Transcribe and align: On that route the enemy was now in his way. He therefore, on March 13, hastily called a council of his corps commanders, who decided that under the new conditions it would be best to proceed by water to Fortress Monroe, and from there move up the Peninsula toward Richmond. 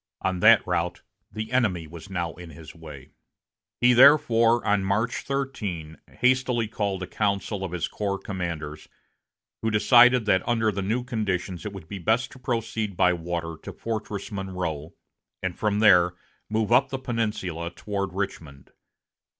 On 0.23 0.39
that 0.39 0.65
route 0.65 1.03
the 1.31 1.51
enemy 1.51 1.85
was 1.85 2.09
now 2.09 2.33
in 2.33 2.49
his 2.49 2.73
way. 2.73 3.11
He 3.81 3.93
therefore, 3.93 4.65
on 4.65 4.83
March 4.83 5.17
13, 5.17 5.95
hastily 6.21 6.67
called 6.67 7.03
a 7.03 7.05
council 7.05 7.63
of 7.63 7.71
his 7.71 7.87
corps 7.87 8.17
commanders, 8.17 8.87
who 9.61 9.69
decided 9.69 10.25
that 10.25 10.41
under 10.47 10.71
the 10.71 10.81
new 10.81 11.03
conditions 11.03 11.67
it 11.67 11.73
would 11.73 11.87
be 11.87 11.99
best 11.99 12.31
to 12.31 12.39
proceed 12.39 12.97
by 12.97 13.13
water 13.13 13.57
to 13.61 13.71
Fortress 13.71 14.31
Monroe, 14.31 14.95
and 15.43 15.55
from 15.55 15.77
there 15.77 16.15
move 16.49 16.71
up 16.71 16.89
the 16.89 16.97
Peninsula 16.97 17.69
toward 17.69 18.11
Richmond. 18.11 18.71